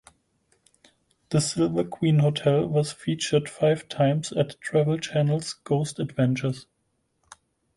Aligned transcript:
The 1.29 1.39
Silver 1.39 1.83
Queen 1.83 2.17
Hotel 2.17 2.65
was 2.65 2.91
featured 2.91 3.47
five 3.47 3.87
times 3.87 4.31
at 4.31 4.59
Travel 4.59 4.97
Channel’s 4.97 5.53
Ghost 5.53 5.99
Adventures. 5.99 6.65